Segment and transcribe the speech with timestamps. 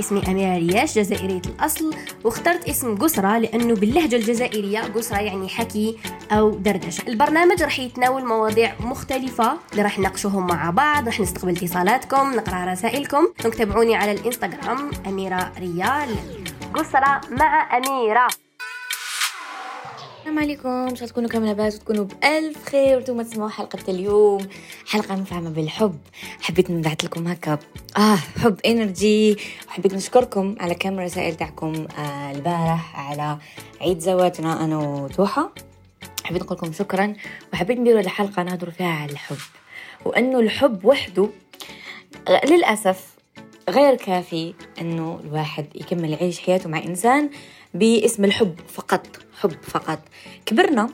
[0.00, 1.94] اسمي أميرة رياش جزائرية الأصل.
[2.24, 5.98] واخترت اسم قسرة لأنه باللهجة الجزائرية قسرة يعني حكي
[6.32, 7.08] أو دردشة.
[7.08, 13.26] البرنامج راح يتناول مواضيع مختلفة اللي راح نناقشوهم مع بعض راح نستقبل اتصالاتكم نقرأ رسائلكم.
[13.58, 16.16] تابعوني على الإنستغرام أميرة ريال.
[16.74, 18.45] قسرة مع أميرة.
[20.26, 20.68] السلام عليكم.
[20.68, 24.48] ان شاء تكونوا كامل لاباس وتكونوا بألف خير؟ وأنتم تسمعوا حلقة اليوم.
[24.86, 25.98] حلقة مفعمة بالحب.
[26.40, 27.58] حبيت نبعث لكم هكا.
[27.96, 29.36] آه حب إنرجي.
[29.68, 33.38] وحبيت نشكركم على كم رسائل تاعكم آه البارح على
[33.80, 35.52] عيد زواجنا أنا وتوحة.
[36.24, 37.14] حبيت نقول لكم شكرا.
[37.52, 39.36] وحبيت نديروا الحلقة نهضروا فيها على الحب.
[40.04, 41.28] وأنه الحب وحده
[42.44, 43.15] للأسف
[43.70, 47.30] غير كافي إنه الواحد يكمل يعيش حياته مع إنسان
[47.74, 49.06] باسم الحب فقط
[49.40, 49.98] حب فقط.
[50.46, 50.90] كبرنا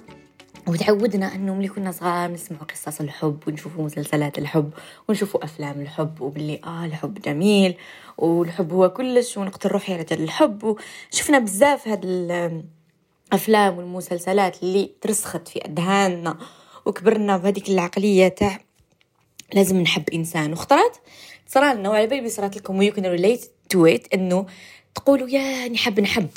[0.69, 4.71] وتعودنا إنه ملي كنا صغار نسمعوا قصص الحب ونشوفوا مسلسلات الحب
[5.09, 7.75] ونشوفوا أفلام الحب وباللي آه الحب جميل
[8.19, 10.77] والحب هو كلش ونقتل روحي على جل الحب
[11.13, 16.39] وشفنا بزاف هاد الأفلام والمسلسلات اللي ترسخت في أذهاننا
[16.87, 18.61] وكبرنا بهذيك العقلية تاع
[19.55, 21.01] لازم نحب إنسان واخترت
[21.53, 24.47] صرا لنا وعلى بالي صرات لكم و you can relate to it إنه
[24.95, 26.29] تقولوا يا نحب نحب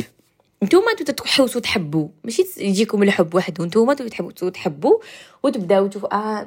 [0.63, 4.99] نتوما تحوسوا تحبوا ماشي يجيكم الحب وحده نتوما تحبوا تحبوا
[5.43, 6.43] وتبداو تشوفوا آه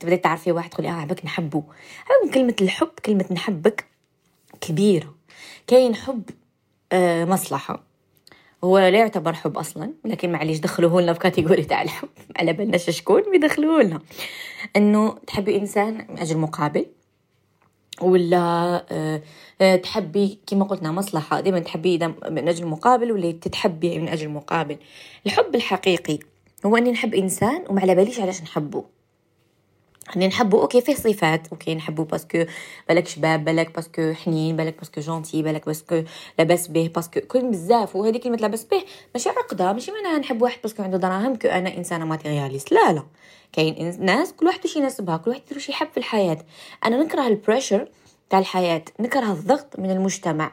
[0.00, 1.62] تبداي تعرفي واحد تقولي آه عبك نحبو
[2.34, 3.84] كلمة الحب كلمة نحبك
[4.60, 5.14] كبيرة.
[5.66, 6.22] كاين حب
[6.92, 7.84] آه مصلحة.
[8.64, 12.08] هو لا يعتبر حب أصلا لكن معليش دخلوه لنا بكاتيجوري تاع الحب.
[12.38, 14.00] على بالنا شكون بيدخلوه لنا.
[14.76, 16.86] إنه تحبي إنسان من أجل مقابل.
[18.02, 19.22] ولا آه،
[19.60, 21.98] آه، تحبي كما قلنا مصلحة دائما تحبي
[22.30, 24.76] من أجل مقابل ولا تتحبي من أجل مقابل
[25.26, 26.18] الحب الحقيقي
[26.66, 28.84] هو أني نحب إنسان وما على باليش علاش نحبه
[30.16, 32.44] اني نحبو okay فيه صفات okay نحبو parce que
[32.88, 36.02] بالك شباب بالك parce que حنين بالك parce que gentil بالك parce que
[36.38, 38.82] لاباس به parce que كل بزاف وهذه كلمة لاباس به
[39.14, 42.72] ماشي عقدة ماشي معناها نحب واحد parce que عنده دراهم que أنا إنسانة matérialiste.
[42.72, 43.02] لا لا
[43.52, 46.38] كاين ناس كل واحد واش يناسبها كل واحد واش يحب في الحياة.
[46.84, 47.88] أنا نكره ال pressure
[48.30, 50.52] تاع الحياة نكره الضغط من المجتمع.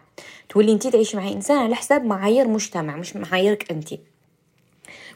[0.50, 3.90] تولي انت تعيشي مع إنسان على حساب معايير مجتمع مش معاييرك انت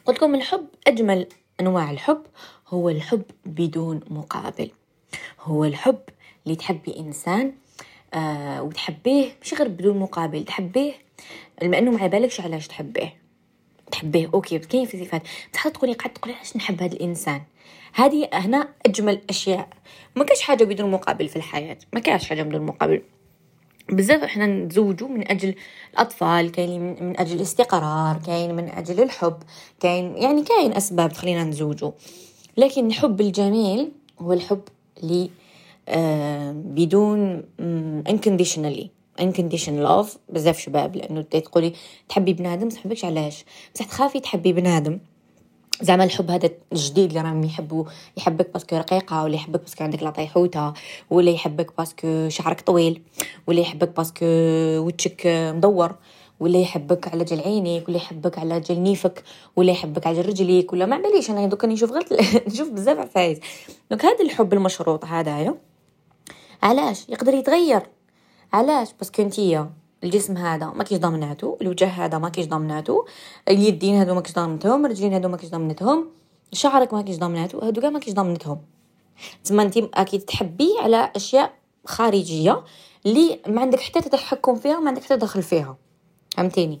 [0.06, 1.26] قلت لكم الحب أجمل
[1.60, 2.22] أنواع الحب.
[2.68, 4.70] هو الحب بدون مقابل.
[5.40, 5.98] هو الحب
[6.46, 7.52] اللي تحبي إنسان
[8.14, 10.44] آه وتحبيه مش غير بدون مقابل.
[10.44, 10.92] تحبيه
[11.62, 13.16] لأنه ما بالكش علاش تحبيه؟
[13.92, 15.22] تحبيه okay كاين في صفات
[15.52, 17.42] بصح تقولي قاعد تقولي علاش نحب هذا الإنسان؟
[17.92, 19.68] هذه هنا أجمل أشياء.
[20.16, 21.78] ما كاش حاجة بدون مقابل في الحياة.
[21.92, 23.02] ما كاش حاجة بدون مقابل.
[23.88, 25.54] بزاف إحنا نتزوجوا من أجل
[25.94, 29.42] الأطفال كاين من أجل الاستقرار كاين من أجل الحب
[29.80, 31.90] كاين يعني كاين أسباب تخلينا نتزوجوا.
[32.56, 34.62] لكن الحب الجميل هو الحب
[35.02, 35.30] اللي
[35.88, 37.42] آه بدون
[38.08, 38.86] unconditionally
[39.20, 40.08] unconditional love.
[40.28, 41.72] بزاف شباب لأنه تقولي
[42.08, 43.44] تحبي بنادم ما تحبكش علاش؟
[43.74, 44.98] بصح تخافي تحبي بنادم.
[45.82, 47.84] زعما الحب هذا الجديد اللي راهم يحبوا
[48.16, 50.72] يحبك parce que رقيقة ولا يحبك parce que عندك la taille حوتة
[51.10, 53.02] ولا يحبك parce que شعرك طويل
[53.46, 54.26] ولا يحبك parce que
[54.86, 55.26] وجهك
[55.56, 55.94] مدور.
[56.40, 59.24] ولا يحبك على جل عينيك ولا يحبك على جل نيفك
[59.56, 62.06] ولا يحبك على جل رجليك ولا ما باليش أنا دوك نشوف غير
[62.48, 63.38] نشوف بزاف عفايس
[63.90, 65.54] donc هذا الحب المشروط هذايا
[66.62, 67.82] علاش؟ يقدر يتغير.
[68.52, 69.70] علاش؟ parce que انتيا
[70.04, 73.04] الجسم هذا ما كيش ضامناتو الوجه هذا ما كيش ضامناتو
[73.48, 76.08] اليدين هادو ما كيش ضامنتهم الرجلين هادو ما كيش ضامنتهم
[76.52, 78.58] شعرك ما كيش ضامناتو هادو كاع ما كيش ضامنتهم.
[79.44, 81.52] تما انت أكيد تحبي على أشياء
[81.86, 82.64] خارجية
[83.06, 85.76] اللي ما عندك حتى تتحكم فيها وما عندك حتى دخل فيها.
[86.36, 86.80] فهمتيني؟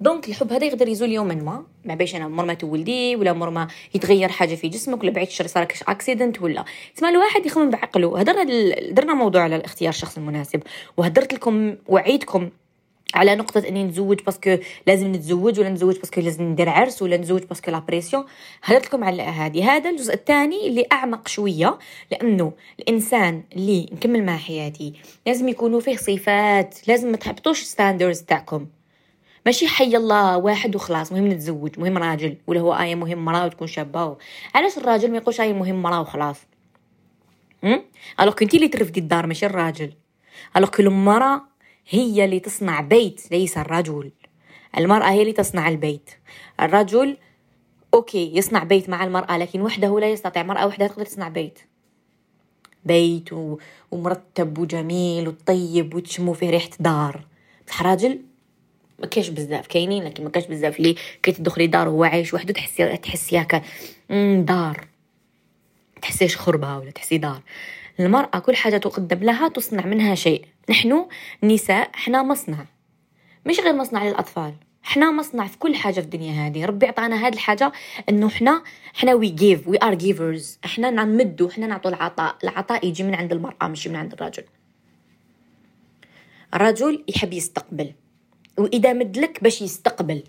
[0.00, 1.64] donc الحب هذا يقدر يزول يوما ما.
[1.84, 5.26] ما باش أنا مر ما تولدي ولا مر ما يتغير حاجة في جسمك ولا بعيد
[5.26, 6.64] الشر صار accident ولا.
[6.96, 8.20] تسمى الواحد يخمم بعقله.
[8.20, 8.44] هدرنا
[8.90, 10.62] درنا موضوع على الاختيار الشخص المناسب.
[10.96, 12.50] وهدرت لكم وعيتكم
[13.14, 17.02] على نقطة أني نتزوج parce que لازم نتزوج ولا نتزوج parce que لازم ندير عرس
[17.02, 18.24] ولا نتزوج parce que la pression
[18.62, 21.78] هدرت لكم على هذه هذا الجزء الثاني اللي أعمق شوية
[22.10, 24.92] لأنه الإنسان اللي نكمل مع حياتي
[25.26, 28.66] لازم يكونوا فيه صفات لازم ما تحبطوش standards تاعكم.
[29.46, 33.66] ماشي حي الله واحد وخلاص مهم نتزوج مهم راجل ولا هو آية مهم مرأة وتكون
[33.66, 34.16] شابة.
[34.54, 36.36] علاش الراجل ما يقولش آية مهم مرأة وخلاص؟
[38.20, 39.92] alors كنتي اللي ترفدي الدار ماشي الراجل
[40.56, 41.53] alors كل المرأة
[41.88, 44.12] هي اللي تصنع بيت ليس الرجل.
[44.78, 46.10] المرأة هي اللي تصنع البيت.
[46.60, 47.16] الرجل
[47.94, 50.42] okay يصنع بيت مع المرأة لكن وحده لا يستطيع.
[50.42, 51.58] مرأة وحدها تقدر تصنع بيت.
[52.84, 53.28] بيت
[53.90, 57.26] ومرتب وجميل وطيب وتشمو فيه ريحة دار.
[57.66, 58.20] بصح راجل
[58.98, 62.52] ما كاش بزاف كاينين لكن ما كاش بزاف اللي كي تدخلي دار وهو عايش وحده
[62.52, 63.62] تحسي تحسي هكا
[64.40, 64.86] دار.
[66.02, 67.42] تحسيش خربة ولا تحسي دار.
[68.00, 70.44] المرأة كل حاجة تقدم لها تصنع منها شيء.
[70.70, 71.06] نحن
[71.42, 72.64] النساء إحنا مصنع.
[73.46, 74.54] مش غير مصنع للأطفال.
[74.84, 76.64] إحنا مصنع في كل حاجة في الدنيا هذه.
[76.64, 77.72] ربي عطانا هذه الحاجة
[78.08, 78.62] إنه إحنا
[78.96, 82.36] إحنا we give we are givers إحنا نمدوا إحنا نعطوا العطاء.
[82.44, 84.44] العطاء يجي من عند المرأة مش من عند الرجل.
[86.54, 87.92] الرجل يحب يستقبل.
[88.58, 90.22] وإذا مدلك باش يستقبل.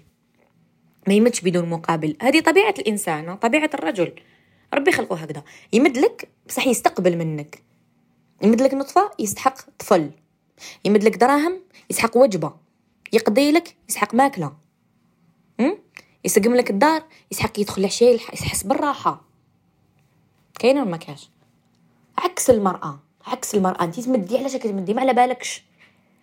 [1.08, 2.18] ما يمدش بدون مقابل.
[2.22, 4.12] هذه طبيعة الإنسان طبيعة الرجل.
[4.76, 5.44] ربي خلقه هكذا.
[5.74, 7.64] يمدلك بصح يستقبل منك.
[8.42, 10.12] يمدلك نطفة يستحق طفل.
[10.86, 12.54] يمدلك دراهم يسحق وجبة.
[13.14, 14.54] يقضي لك يسحق ماكلة.
[16.26, 19.22] يسقم لك الدار يسحق يدخل العشاء يحس بالراحة.
[20.60, 21.30] كاين ولا ما كاش
[22.18, 23.00] عكس المرأة.
[23.28, 23.84] عكس المرأة.
[23.84, 25.64] انت تمدي علاش كتمدي ما على بالكش.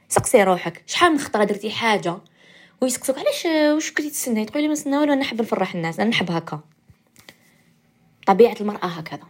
[0.08, 0.82] سقسي روحك.
[0.86, 2.18] شحال من خطرة درتي حاجة؟
[2.80, 3.18] ويسقسوك.
[3.18, 6.00] علاش؟ واش كنتي تستناي؟ تقولي ما نستنى والو نحب نفرح الناس.
[6.00, 6.60] أنا نحب هكا.
[8.32, 9.22] طبيعة المرأة هكذا.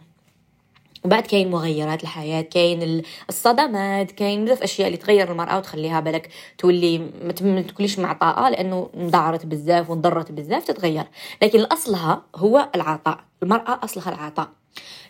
[1.03, 6.97] وبعد كاين مغيرات الحياة كاين الصدمات كاين بزاف أشياء اللي تغير المرأة وتخليها بالك تولي
[7.41, 11.03] ما تكونيش معطاءة لأنه انضعرت بزاف وانضرت بزاف تتغير.
[11.41, 13.19] لكن اصلها هو العطاء.
[13.43, 14.49] المرأة أصلها العطاء.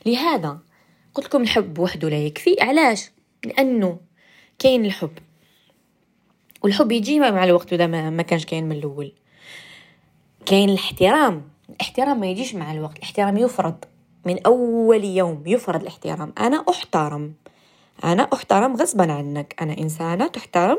[0.05, 0.59] لهذا
[1.13, 2.55] قلت لكم الحب وحده لا يكفي.
[2.61, 3.11] علاش؟
[3.45, 3.97] لأنه
[4.59, 5.17] كاين الحب.
[6.61, 9.11] والحب يجي مع الوقت وده ما كانش كاين من الأول.
[10.45, 11.52] كاين الاحترام.
[11.73, 13.75] الاحترام ما يجيش مع الوقت الاحترام يفرض
[14.25, 16.33] من أول يوم يفرض الاحترام.
[16.39, 17.33] أنا أحترم.
[18.03, 19.55] أنا أحترم غصبا عنك.
[19.61, 20.77] أنا إنسانة تحترم.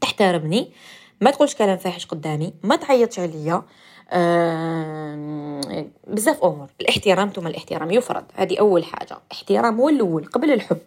[0.00, 0.72] تحترمني.
[1.20, 2.54] ما تقولش كلام فاحش قدامي.
[2.62, 3.62] ما تعيطش عليا.
[4.10, 6.68] أه بزاف أمور.
[6.80, 8.24] الاحترام ثم الاحترام يفرض.
[8.34, 9.18] هذه أول حاجة.
[9.32, 10.80] احترام هو الأول قبل الحب.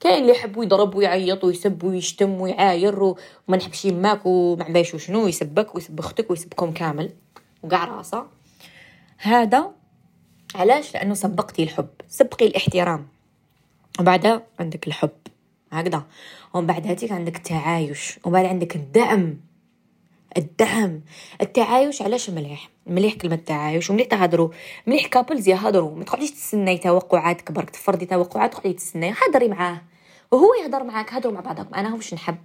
[0.00, 5.74] كاين اللي يحب يضرب ويعيط ويسب ويشتم ويعاير وما نحبش يماك وما عباش شنو يسبك
[5.74, 7.10] ويسب أختك ويسبكم كامل.
[7.62, 8.26] وقع راسه
[9.18, 9.70] هذا
[10.54, 13.08] علاش؟ لأنه سبقتي الحب سبقي الاحترام.
[14.00, 15.16] وبعدها عندك الحب
[15.72, 16.02] هكذا.
[16.54, 19.36] ومن بعد هاتيك عندك التعايش وبعد عندك الدعم.
[20.36, 21.00] الدعم
[21.40, 24.50] التعايش علاش مليح؟ مليح كلمة تعايش ومليح تهضروا
[24.86, 29.82] مليح couples يهضروا ما تقعديش تستناي توقعات كبر تفرضي توقعات تقعدي تستناي هضري معاه
[30.32, 32.36] وهو يهضر معاك هضروا مع بعضكم أنا واش نحب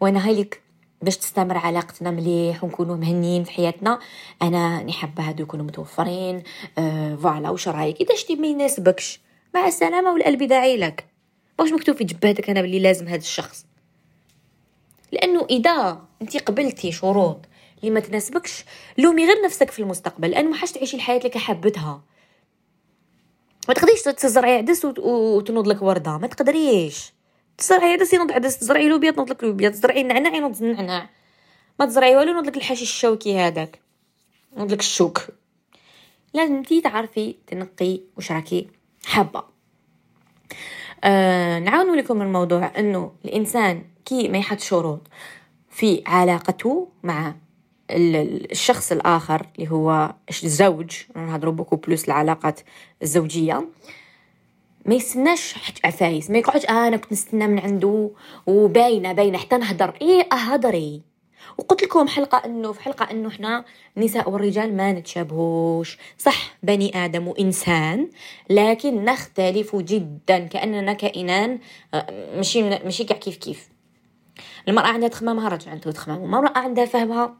[0.00, 0.62] وأنا هايلك
[1.02, 3.98] باش تستمر علاقتنا مليح ونكونوا مهنيين في حياتنا.
[4.42, 6.42] أنا نحب هادو يكونوا متوفرين.
[6.78, 9.20] آه voilà واش رأيك؟ إذا شتي ما يناسبكش.
[9.54, 11.06] مع السلامة والقلب داعي لك.
[11.58, 13.66] واش مكتوب في جبهتك أنا بلي لازم هذا الشخص؟
[15.12, 17.40] لأنه إذا أنت قبلتي شروط
[17.78, 18.64] اللي ما تناسبكش
[18.98, 22.02] لومي غير نفسك في المستقبل لأنه ما حاش تعيشي الحياة اللي حبتها
[23.68, 26.18] ما تقدريش تزرعي عدس وتنوض لك وردة.
[26.18, 27.12] ما تقدريش.
[27.58, 31.08] تزرعي عدس ينوض عدس تزرعي لوبيا تنوض لك لوبيا تزرعي نعناع ينوض النعناع
[31.80, 33.80] ما تزرعي والو ينوض لك الحشيش الشوكي هذاك
[34.56, 35.26] ينوض لك الشوك.
[36.34, 38.68] لازم انتي تعرفي تنقي واش راكي
[39.06, 39.42] حابه
[41.04, 45.00] آه نعاونوا لكم الموضوع انه الانسان كي ما يحط شروط
[45.70, 47.34] في علاقته مع
[47.90, 50.14] الشخص الآخر اللي هو
[50.44, 52.60] الزوج نهضروا بوكو بلوس العلاقات
[53.02, 53.68] الزوجية.
[54.86, 55.54] ما يستناش
[55.84, 58.10] عفايس ما يقعدش آه أنا كنت نستنى من عنده
[58.46, 59.94] وباينة باينة حتى نهضر.
[60.02, 61.02] إيه اهضري
[61.58, 63.64] وقلت لكم حلقة إنه في حلقة إنه إحنا
[63.96, 65.98] النساء والرجال ما نتشابهوش.
[66.18, 68.10] صح بني آدم وإنسان
[68.50, 70.38] لكن نختلف جدا.
[70.38, 71.58] كأننا كائنان
[71.94, 73.68] آه، ماشي ماشي كاع كيف كيف.
[74.68, 77.34] المرأة عندها تخمامها الرجل عنده تخمامه المرأة عندها فهمها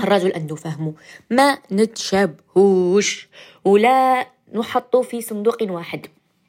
[0.00, 0.94] الرجل عنده فهمه.
[1.30, 3.28] ما نتشابهوش.
[3.64, 6.06] ولا نحط في صندوق واحد.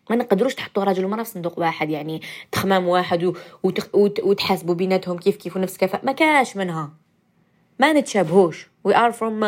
[0.10, 2.22] ما نقدروش تحطوا راجل ومرأة في صندوق واحد يعني
[2.52, 3.34] تخمام واحد.
[4.24, 6.94] وتحاسبوا بيناتهم كيف كيف ونفس كفاء ما كاش منها.
[7.80, 8.68] ما نتشابهوش.
[8.84, 9.40] we are from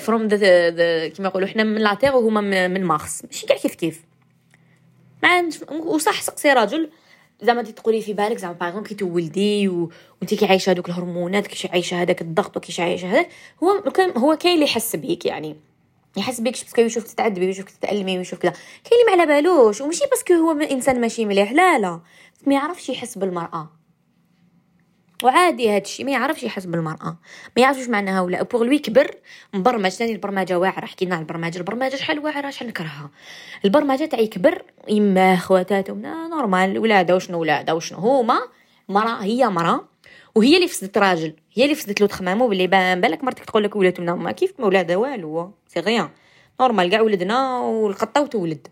[0.00, 4.04] from the كيما يقولوا حنا من la terre وهما من مارس ماشي كاع كيف كيف.
[5.22, 6.90] ما وصح سقسي راجل.
[7.42, 9.68] زعما تقولي في بالك زعما باغ كي تولدي.
[9.68, 13.28] وانت كي عايشة هذوك الهرمونات كي عايشة هذاك الضغط وكي عايشة هذاك
[13.62, 13.82] هو
[14.16, 15.56] هو كاين اللي يحس بيك يعني.
[16.16, 18.52] يحس بيك parce que يشوفك تتعذبي ويشوفك تتألمي ويشوف كذا.
[18.84, 21.52] كاين اللي ما على بالوش وماشي parce que هو انسان ماشي مليح.
[21.52, 22.00] لا لا.
[22.46, 23.70] ما يعرفش يحس بالمرأة.
[25.24, 27.16] وعادي هذا الشيء ما يعرفش يحس بالمرأة.
[27.56, 28.42] ما يعرفش واش معناها ولا.
[28.42, 29.16] pour lui كبر
[29.54, 29.90] مبرمج.
[29.90, 30.86] ثاني البرمجة واعرة.
[30.86, 31.58] حكينا على البرمجة.
[31.58, 33.10] البرمجة شحال واعرة؟ شحال نكرهها؟
[33.64, 38.40] البرمجة تاعي كبر يما خواتاتهم normal ولادة وشنو ولادة؟ وشنو؟ هما
[38.88, 39.91] مرأة هي مرأة.
[40.34, 43.76] وهي اللي فسدت راجل هي اللي فسدت له تخمامه باللي بان بالك مرتك تقول لك
[43.76, 46.08] ولات ما كيف ما ولادها والو؟ c'est rien.
[46.60, 48.68] normal كاع ولدنا والقطه وتولد.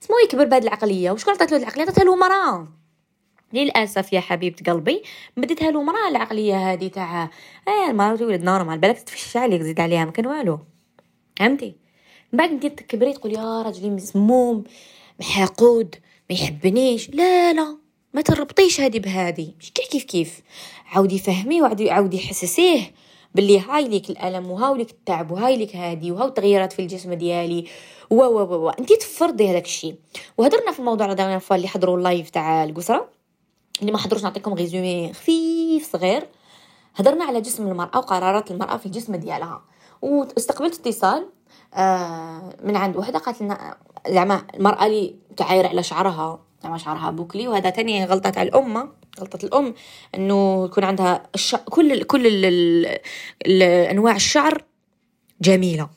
[0.00, 2.68] سمو يكبر بهاد العقلية؟ وشكون عطات له العقلية؟ عطاتها له مراه
[3.52, 5.02] للأسف يا حبيبة قلبي
[5.36, 7.30] بديتها له مراه العقلية هذه تاع
[7.68, 8.78] آه المرأة تولد normal.
[8.78, 10.58] بالك تفشش عليك زيد عليها ما كان والو.
[11.38, 11.76] فهمتي؟
[12.32, 14.64] من بعد انت تكبري تقول يا راجلي مسموم
[15.20, 15.96] محقود
[16.30, 17.10] ما يحبنيش.
[17.10, 17.85] لا لا.
[18.16, 19.54] ما تربطيش هادي بهادي.
[19.60, 20.40] مش كيف كيف؟
[20.86, 22.92] عاودي فهمي وعاودي عاودي حسسيه
[23.34, 27.66] باللي هاي ليك الألم وهاي ليك التعب وهاي ليك هادي وهاو التغييرات في الجسم ديالي.
[28.10, 29.94] و و و انت تفرضي هذاك الشيء
[30.38, 33.08] وهضرنا في الموضوع هذا اللي حضروا ال live تاع القسره
[33.80, 36.28] اللي ما حضروش نعطيكم résumé خفيف صغير.
[36.94, 39.62] هضرنا على جسم المرأة وقرارات المرأة في الجسم ديالها.
[40.02, 41.26] واستقبلت اتصال
[41.74, 43.76] آه، من عند وحدة قالت لنا
[44.08, 46.45] زعما المرأة اللي تعاير على شعرها.
[46.66, 49.74] زعما شعرها bouclé وهذا تاني غلطة تاع الأمة غلطة الأم
[50.14, 51.56] إنه يكون عندها الش...
[51.56, 52.02] كل.
[52.02, 52.44] كل ال...
[52.44, 52.98] ال...
[53.46, 53.62] ال...
[53.62, 54.64] أنواع الشعر
[55.40, 55.90] جميلة.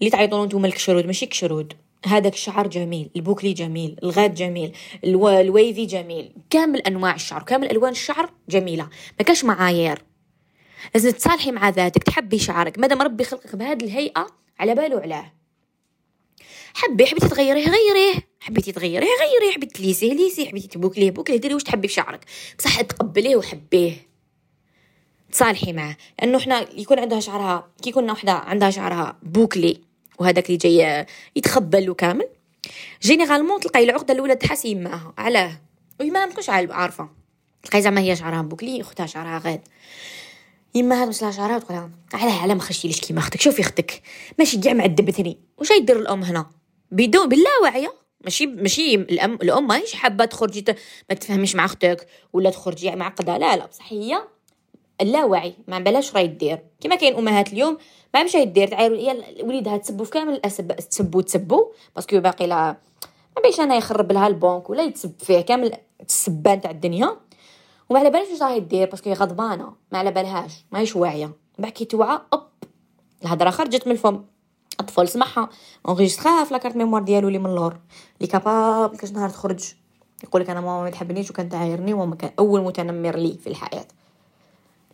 [0.00, 1.72] اللي تعيطون أنتم الكشرود ماشي كشرود.
[2.06, 5.28] هذاك الشعر جميل ال bouclé جميل ال raide جميل ال...
[5.28, 8.88] ال wavy جميل كامل أنواع الشعر كامل ألوان الشعر جميلة.
[9.18, 10.02] ما كاش معايير.
[10.94, 12.78] لازم تصالحي مع ذاتك تحبي شعرك.
[12.78, 14.26] مادام ربي خلقك بهذه الهيئة
[14.58, 15.32] على باله علاه.
[16.74, 18.29] حبي حبيتي تغيريه؟ غيريه.
[18.40, 22.24] حبيتي تغيريه؟ غيريه حبيتي تليسيه ليسيه حبيتي تبوكليه بوكليه ديري واش تحبي في شعرك
[22.58, 24.10] بصح تقبليه وحبيه.
[25.32, 25.96] تصالحي معاه.
[26.20, 29.80] لأنه حنا يكون عندها شعرها كي يكون وحدة عندها شعرها bouclé
[30.18, 31.06] وهذاك اللي جاي
[31.36, 32.28] يتخبل كامل
[33.02, 35.60] généralement تلقاي العقدة الأولى تحس يماها علاه.
[36.00, 37.08] ويما ما تكونش عارفة.
[37.62, 39.60] تلقاي زعما هي شعرها bouclé أختها شعرها raide.
[40.74, 44.02] يما هاد مسلا شعرها تقول علاه علاه ما خرجتيليش كيما أختك شوفي أختك.
[44.38, 45.38] ماشي كاع معذبتني.
[45.58, 46.50] واش يدير الأم هنا؟
[46.90, 47.99] بدون باللاوعية.
[48.24, 50.64] ماشي ماشي الام الأم ماهيش حابة تخرجي
[51.10, 54.22] ما تفهميش مع أختك ولا تخرجي معقده لا لا بصح هي
[55.00, 57.78] اللاوعي ما بلاش راهي دير كما كاين أمهات اليوم
[58.14, 61.64] ما مش دير تعايروا هي وليدها تسبوا في كامل الاسب تسبوا تسبوا
[61.96, 62.76] باسكو باقي لا
[63.36, 67.16] ما بيش أنا يخرب لها البنك ولا يتسب فيه كامل السبان تاع الدنيا.
[67.88, 71.32] وما على بالهاش واش راهي دير باسكو غضبانة ما على بالهاش ماهيش واعية.
[71.58, 72.42] بعد كي توعى أوب
[73.22, 74.24] الهضرة خرجت من الفم.
[74.80, 75.50] الطفل سمعها.
[75.88, 77.76] اونغيستخاها في لاكارت ميموار ديالو اللي من اللور
[78.16, 79.64] اللي كابابل كاش نهار تخرج.
[80.24, 83.86] يقول لك أنا ماما ما تحبنيش وكان تعايرني وما كان أول متنمر لي في الحياة.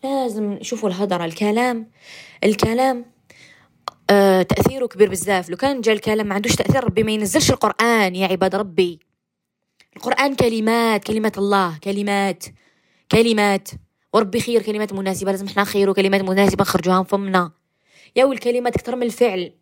[0.05, 1.91] لازم نشوفوا الهضرة الكلام
[2.45, 3.05] الكلام
[4.11, 5.51] آه تأثيره كبير بزاف.
[5.51, 9.01] لو كان جا الكلام ما عندوش تأثير ربي ما ينزلش القرآن يا عباد ربي.
[9.97, 12.45] القرآن كلمات كلمات الله كلمات
[13.13, 13.69] كلمات.
[14.13, 17.51] وربي خير كلمات مناسبة لازم إحنا نخيروا كلمات مناسبة نخرجوها من فمنا
[18.17, 19.53] يا الكلمات أكثر من الفعل.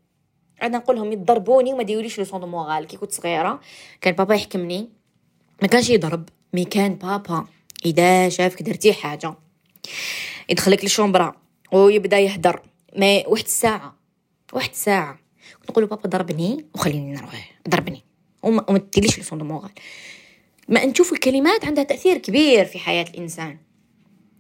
[0.60, 2.86] عندنا نقولهم يضربوني وما ديوليش leçon morale.
[2.86, 3.60] كي كنت صغيرة
[4.00, 4.88] كان بابا يحكمني.
[5.62, 7.46] ما كانش يضرب mais كان بابا
[7.86, 9.34] إذا شافك درتي حاجة.
[10.48, 11.34] يدخلك لل chambre
[11.72, 12.62] ويبدأ يهدر.
[12.96, 13.94] ما واحد الساعة
[14.52, 15.18] واحد الساعة
[15.70, 18.02] نقول بابا ضربني وخليني نروح ضربني
[18.42, 19.70] وما تديليش leçon morale.
[20.68, 23.58] ما نشوف الكلمات عندها تأثير كبير في حياة الإنسان.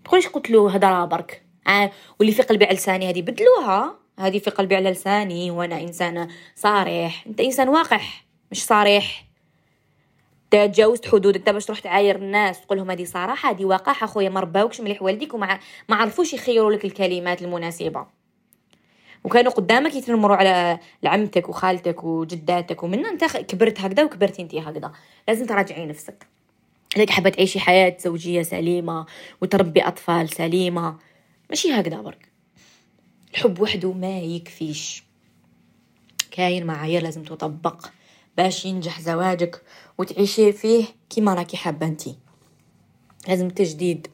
[0.04, 1.42] تقوليش قلت له هضره برك.
[1.66, 4.03] آه واللي في قلبي على لساني هذه بدلوها.
[4.18, 7.24] هذه في قلبي على لساني وأنا انسان صريح.
[7.26, 9.24] أنت إنسان واقح مش صريح.
[10.50, 14.40] تجاوزت حدودك أنت باش تروح تعاير الناس تقول لهم هذه صراحة هذه وقاحه خويا ما
[14.40, 18.06] رباوكش مليح والديك وما ما عرفوش يخيروا لك الكلمات المناسبة.
[19.24, 24.92] وكانوا قدامك يتنمروا على عمتك وخالتك وجداتك ومن أنت كبرت هكذا وكبرتي أنت هكذا.
[25.28, 26.26] لازم تراجعي نفسك.
[26.96, 29.06] لك حابة تعيشي حياة زوجية سليمة
[29.42, 30.96] وتربي أطفال سليمة.
[31.50, 32.33] ماشي هكذا برك.
[33.34, 35.04] الحب وحده ما يكفيش.
[36.30, 37.86] كاين معايير لازم تطبق
[38.36, 39.62] باش ينجح زواجك
[39.98, 42.16] وتعيشي فيه كيما راكي حابة انتي.
[43.28, 44.06] لازم تجديد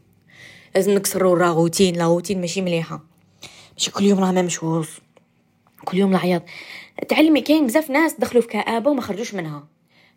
[0.74, 3.04] لازم نكسروا la routine la routine ماشي مليحة.
[3.72, 4.88] ماشي كل يوم راه ممشوص
[5.84, 6.42] كل يوم العياط.
[7.08, 9.68] تعلمي كاين بزاف ناس دخلوا في كآبة وما خرجوش منها.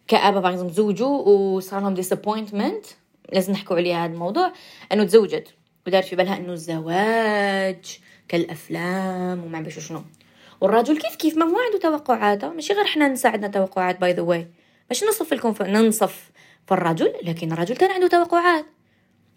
[0.07, 2.85] كآبة باغ تزوجوا وصار لهم disappointment
[3.33, 4.53] لازم نحكوا عليها هذا الموضوع.
[4.91, 5.55] انه تزوجت
[5.87, 10.03] ودارت في بالها انه الزواج كالأفلام وما عرفش شنو.
[10.61, 14.47] والرجل كيف كيف؟ ما هو عنده توقعات ماشي غير حنا نساعدنا توقعات by the way
[14.89, 16.31] باش نصف لكم ننصف
[16.67, 18.65] في الرجل لكن الرجل كان عنده توقعات.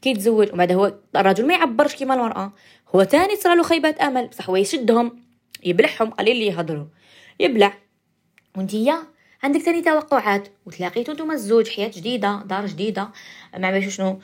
[0.02, 2.52] كي يتزوج وبعد هو الرجل ما يعبرش كيما المرأة.
[2.95, 5.23] هو تاني له خيبات أمل بصح هو يشدهم
[5.64, 6.87] يبلعهم قليل اللي يهضروا.
[7.40, 7.75] يبلع.
[8.57, 9.02] وانتيا
[9.43, 10.49] عندك تاني توقعات.
[10.66, 13.09] وتلاقيتو نتوما الزوج حياة جديدة دار جديدة
[13.57, 14.21] ما عرفش شنو.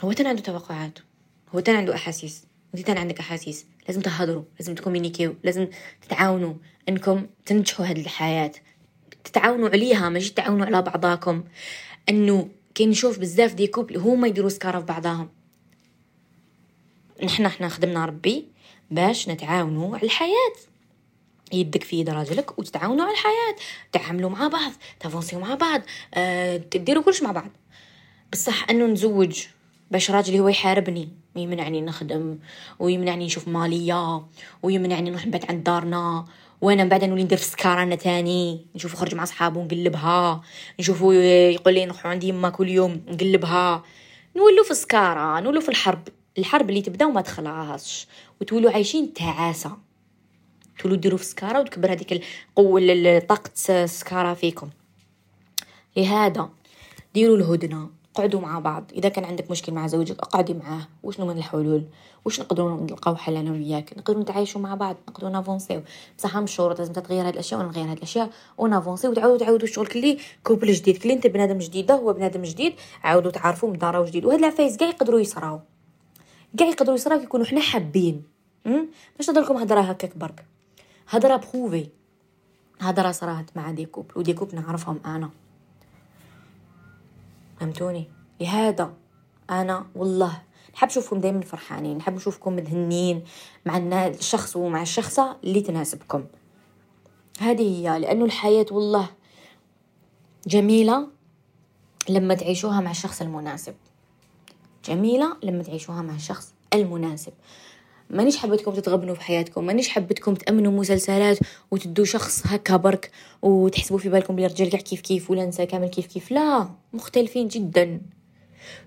[0.00, 0.98] هو تاني عنده توقعات.
[1.54, 2.49] هو تاني عنده أحاسيس.
[2.74, 3.66] وانت تاني عندك أحاسيس.
[3.88, 5.66] لازم تهضروا لازم ت communiquer لازم
[6.02, 6.54] تتعاونوا
[6.88, 8.52] إنكم تنجحوا هذه الحياة.
[9.24, 11.44] تتعاونوا عليها ماشي؟ تتعاونوا على بعضاكم.
[12.08, 15.28] إنه كاين نشوف بزاف des couples هما يديروا زكارة في بعضاهم.
[17.24, 18.48] نحنا حنا خلقنا ربي
[18.90, 20.52] باش نتعاونوا على الحياة.
[21.52, 23.56] يدك في يد راجلك وتتعاونوا على الحياة.
[23.92, 25.82] تعاملوا مع بعض تافونسيو مع بعض
[26.14, 27.50] أه تديروا كلش مع بعض.
[28.32, 29.46] بصح إنه نزوج
[29.90, 32.38] باش راجلي هو يحاربني يمنعني نخدم
[32.78, 34.22] ويمنعني نشوف مالية
[34.62, 36.24] ويمنعني نروح نبات عند دارنا
[36.60, 40.42] وأنا من بعد نولي ندير في سكارة أنا تاني نشوفو خرج مع صحابو نقلبها
[40.80, 43.84] نشوفو يقول لي نروحو عند يما كل يوم نقلبها.
[44.36, 48.06] نولو في سكارة نولو في الحرب الحرب اللي تبدأ وما تخلصش
[48.40, 49.76] وتولو عايشين تعاسة.
[50.78, 54.70] تولو ديرو في زكارة وتكبر هذيك القوة طاقة الزكارة فيكم.
[55.96, 56.50] لهذا
[57.14, 57.99] ديروا الهدنة.
[58.14, 58.84] قعدوا مع بعض.
[58.92, 60.88] إذا كان عندك مشكل مع زوجك اقعدي معاه.
[61.02, 61.84] وشنو من الحلول؟
[62.24, 65.82] واش نقدروا نلقاو حل أنا وياك؟ نقدروا نتعايشوا مع بعض نقدروا ن avancer.
[66.18, 69.10] بصح بشروط لازم تغير هاد الأشياء ونغير هاد الأشياء ون avancer.
[69.10, 72.74] وتعاودوا تعاودوا الشغل كلي couple جديد كلي أنت بنادم جديد هو بنادم جديد.
[73.02, 75.60] عاودوا تعرفوا مدارة جديد وهاد العفايس كاع يقدروا يصراو.
[76.58, 78.22] كاع يقدروا يصراو كيكونوا حنا حابين.
[79.16, 80.44] باش نهضر لكم هضرة هكاك برك.
[81.08, 81.88] هضرة prouvée
[82.80, 84.12] هضرة صراحة مع des couples.
[84.16, 85.30] و des couples نعرفهم أنا.
[87.60, 88.08] فهمتوني؟
[88.40, 88.94] لهذا
[89.50, 90.42] أنا والله
[90.74, 93.24] نحب نشوفكم دائما فرحانين نحب نشوفكم متهنين
[93.66, 96.24] مع الشخص ومع الشخصة اللي تناسبكم.
[97.40, 99.06] هذه هي لأنه الحياة والله
[100.46, 101.08] جميلة
[102.08, 103.74] لما تعيشوها مع الشخص المناسب.
[104.84, 107.32] جميلة لما تعيشوها مع الشخص المناسب.
[108.10, 111.38] مانيش حبتكم تتغبنوا في حياتكم مانيش حبتكم تأمنوا مسلسلات
[111.70, 113.10] وتدوا شخص هكا برك
[113.42, 116.30] وتحسبوا في بالكم بلي الرجال كاع كيف كيف ولا نساء كامل كيف كيف.
[116.30, 118.00] لا مختلفين جدا.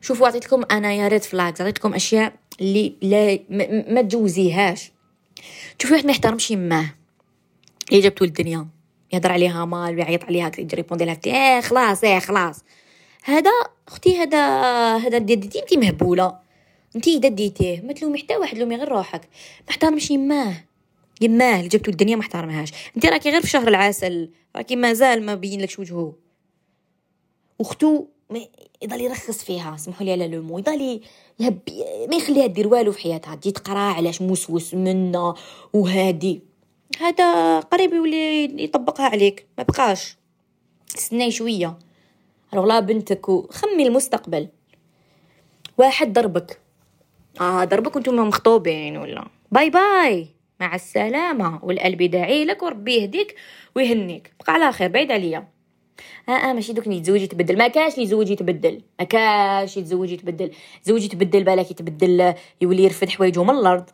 [0.01, 3.39] شوفوا عطيتكم أنا لي red flags عطيتكم أشياء اللي لا
[3.93, 4.91] ما تجوزيهاش.
[5.81, 6.89] شوفي واحد ما يحترمش يماه
[7.91, 8.67] اللي جابتو للدنيا
[9.13, 12.63] يهضر عليها mal ويعيط عليها يجي répondre لها إيه خلاص إيه خلاص.
[13.23, 13.51] هذا
[13.87, 14.39] أختي هذا
[14.97, 16.42] هذا ديتي انت مهبولة.
[16.95, 19.21] انت اذا ديتيه ما تلومي حتى واحد لومي غير روحك.
[19.62, 20.63] ما احترمش يماه.
[21.21, 22.71] يماه اللي جبتو الدنيا ما احترمهاش.
[22.95, 26.13] انت راكي غير في شهر العسل راكي مازال ما بين لكش وجهه
[27.62, 28.05] اختو
[28.81, 31.01] يضل يرخص فيها سمحوا لي على le mot يضل
[31.39, 31.59] يهب
[32.09, 33.35] ما يخليها دير والو في حياتها.
[33.35, 35.33] تجي تقرا علاش موسوس منا
[35.73, 36.41] وهادي.
[37.00, 40.17] هذا قريب يولي يطبقها عليك ما بقاش.
[40.97, 41.79] استناي شوية.
[42.53, 44.47] لا بنتك وخمي المستقبل.
[45.77, 46.62] واحد ضربك.
[47.41, 50.27] آه ضربك وأنتم مخطوبين ولا؟ bye bye.
[50.60, 51.60] مع السلامة.
[51.63, 53.36] والقلب يدعي لك وربي يهديك
[53.75, 54.34] ويهنيك.
[54.39, 54.88] بقى على خير.
[54.88, 55.47] بعيد عليا.
[56.29, 56.73] آه آه ماشي.
[56.73, 60.51] دوك يتزوج يتبدل ما كاش اللي يتزوج يتبدل ما كاش يتزوج يتبدل
[60.84, 63.89] زوج يتبدل بالك يتبدل يولي يرفد حوايجو من الأرض.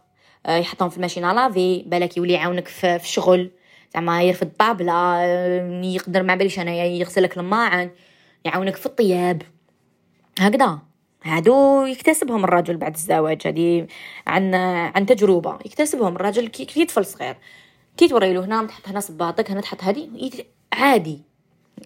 [0.46, 3.50] آه يحطهم في la machine à laver بالك يولي يعاونك في, في
[3.94, 7.90] زعما يرفد الطابله آه يقدر ما باليش أنا يغسلك الماعن.
[8.46, 9.42] يعاونك في الطياب.
[10.40, 10.89] هكذا.
[11.24, 13.88] هادو يكتسبهم الرجل بعد الزواج هذه
[14.28, 14.56] عن
[14.96, 15.60] عن تجربة.
[15.66, 17.38] يكتسبهم الرجل كي طفل صغير.
[17.98, 20.10] كي توري له هنا تحط هنا صباطك هنا تحط هذه
[20.74, 21.22] عادي.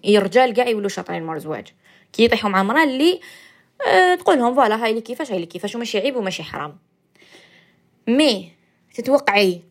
[0.04, 1.66] الرجال كاع يولوا شاطرين مور الزواج.
[2.12, 3.20] كي يطيحوا مع مرا اللي
[3.88, 6.78] أه تقولهم voilà هاي اللي كيفاش هاي اللي كيفاش وماشي عيب وماشي حرام.
[8.08, 8.52] mais
[8.94, 9.62] تتوقعي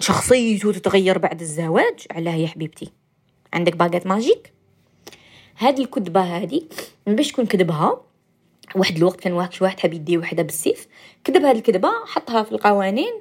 [0.00, 2.92] شخصيته تتغير بعد الزواج؟ علاه يا حبيبتي.
[3.52, 4.52] عندك baguette magique؟
[5.56, 6.62] هذه الكذبة هذه
[7.06, 8.05] باش تكون كذبها
[8.74, 10.88] واحد الوقت كان واحد واحد حاب يدي وحده بالسيف
[11.24, 13.12] كذب هذه الكذبة حطها في القوانين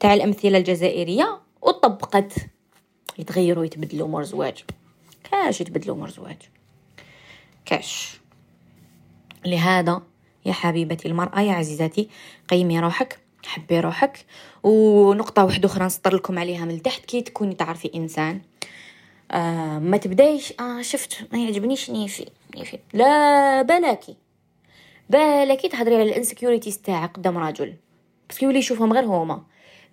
[0.00, 2.32] تاع الأمثلة الجزائرية وطبقت.
[3.18, 4.64] يتغيروا يتبدلوا مور زواج.
[5.30, 6.36] كاش يتبدلوا مور زواج.
[7.64, 8.20] كاش.
[9.46, 10.02] لهذا
[10.46, 12.08] يا حبيبتي المرأة يا عزيزتي
[12.48, 14.26] قيمي روحك حبي روحك.
[14.62, 18.40] ونقطة واحدة أخرى نسطر لكم عليها من تحت كي تكوني تعرفي إنسان.
[19.30, 22.26] آه ما تبدايش آه شفت ما يعجبنيش نيفي
[22.56, 22.78] نيفي.
[22.92, 24.16] لا بلاكي.
[25.10, 27.74] بالك تهضري على ال insecurities تاعك قدام راجل
[28.30, 29.42] بس يولي يشوفهم غير هما.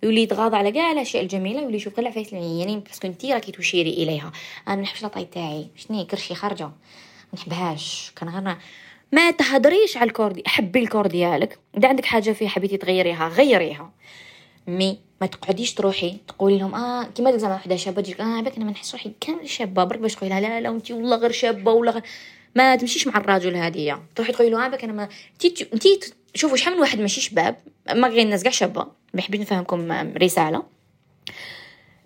[0.02, 3.52] يولي يتغاضى على كاع الأشياء الجميلة يولي يشوف غير العفايس العيانين parce que انتي راكي
[3.52, 4.32] تشيري إليها.
[4.68, 5.68] أنا نحبش la taille تاعي.
[5.76, 6.72] شني كرشي خارجة؟ ما
[7.34, 8.12] نحبهاش.
[8.16, 8.56] كان غير
[9.12, 11.58] ما تهضريش على ال corps حبي ال corps ديالك.
[11.78, 13.92] إذا عندك حاجة فيها حبيتي تغيريها غيريها.
[14.66, 18.64] mais ما تقعديش تروحي تقولي لهم آه كيما زعما وحدة شابة تجيك آه بك أنا
[18.64, 21.90] ما نحس روحي كامل شابة برك باش تقولي لا لا انت والله غير شابة ولا
[21.90, 22.02] غير
[22.54, 25.08] ما تمشيش مع الراجل هذه تروحي تقولي له عابك أنا ما
[25.74, 26.00] انتي
[26.34, 27.56] شوفوا شحال من واحد ماشي شباب
[27.94, 30.62] ما غير الناس كاع شابة بحبيت نفهمكم رسالة.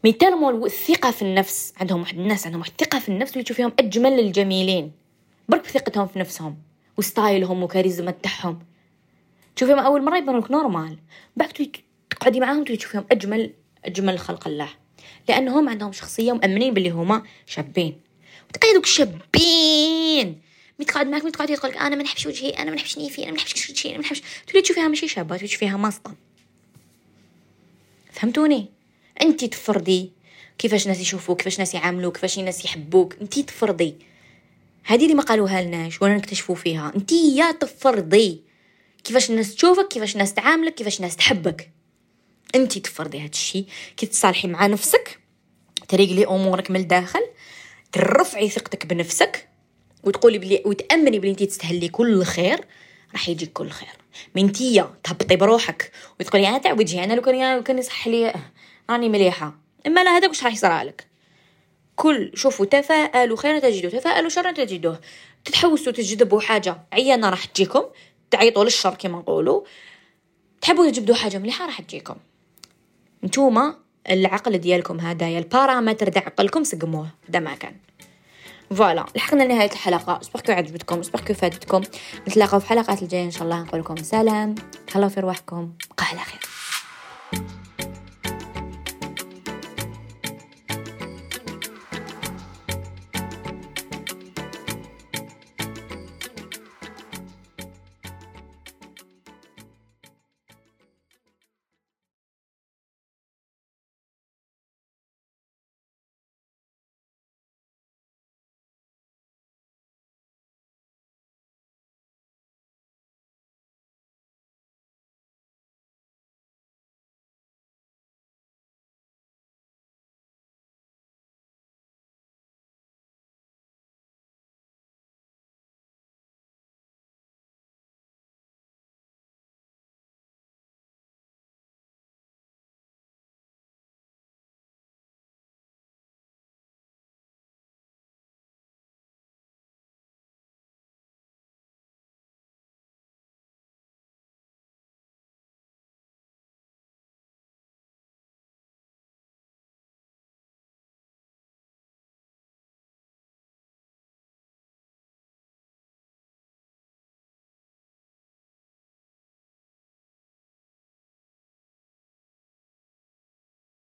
[0.04, 3.72] mais tellement الثقة في النفس عندهم واحد الناس عندهم واحد الثقة في النفس اللي تشوفيهم
[3.78, 4.92] أجمل الجميلين
[5.48, 6.56] برك بثقتهم في نفسهم
[6.96, 8.58] و style هم وكاريزما تاعهم.
[9.56, 10.98] تشوفيهم أول مرة يبانوا لك normal
[11.36, 11.52] بعد
[12.10, 13.52] تقعدي معاهم تشوفيهم أجمل
[13.84, 14.68] أجمل خلق الله.
[15.28, 18.00] لأنهم عندهم شخصية ومأمنين باللي هما شابين.
[18.52, 20.40] تلقاي دوك الشابين
[20.78, 23.30] مي تقعد معاك مي تقعد تقول أنا ما نحبش وجهي أنا ما نحبش نيفي أنا
[23.30, 24.22] ما نحبش شيء أنا ما نحبش.
[24.46, 26.14] تولي تشوفيها ماشي شابة تولي تشوفيها ماسطه
[28.12, 28.66] فهمتوني؟
[29.22, 30.12] انت تفرضي
[30.58, 33.16] كيفاش الناس يشوفوك كيفاش الناس يعاملوك كيفاش الناس يحبوك.
[33.20, 33.94] انت تفرضي.
[34.84, 38.42] هذه اللي ما قالوها لناش ولا نكتشفوا فيها؟ انت يا تفرضي.
[39.04, 41.70] كيفاش الناس تشوفك كيفاش الناس تعاملك كيفاش الناس تحبك.
[42.54, 45.18] انت تفرضي هذا الشيء كي تصالحي مع نفسك
[45.88, 47.20] تريقلي أمورك من الداخل
[47.92, 49.48] ترفعي ثقتك بنفسك
[50.04, 52.64] وتقولي بلي وتأمني بلي انت تستهلي كل خير
[53.12, 53.88] راح يجيك كل خير.
[54.34, 58.34] من تيا تهبطي بروحك وتقولي أنا تاع وجهي أنا لو كان لو كان يصح لي
[58.90, 59.54] راني مليحة.
[59.86, 61.06] إما لا هذاك واش راح يصرى لك؟
[61.96, 65.00] كل شوفوا تفاءلوا خيرا تجدوه تفاءلوا شرا تجدوه.
[65.44, 67.82] تتحوسوا تجذبوا حاجة عيانه راح تجيكم
[68.30, 69.62] تعيطوا للشر كما نقولوا.
[70.60, 72.16] تحبوا تجبدوا حاجة مليحة راح تجيكم.
[73.24, 77.74] نتوما العقل ديالكم هذايا البارامتر تاع عقلكم سقموه هذا ما كان.
[78.74, 80.20] فوالا لحقنا لنهاية الحلقة.
[80.20, 81.82] اسبركو عجبتكم اسبركو فادتكم.
[82.28, 83.62] نتلاقاو في حلقات الجاية إن شاء الله.
[83.62, 84.54] نقول لكم سلام.
[84.86, 86.51] تهلاو في رواحكم بقى على خير.